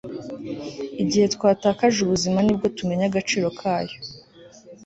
[1.03, 3.97] igihe twatakaje ubuzima ni bwo tumenya agaciro kayo